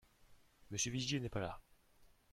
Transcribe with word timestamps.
Monsieur 0.71 0.89
Vigier 0.91 1.19
n’est 1.19 1.29
pas 1.29 1.41
là 1.41 1.61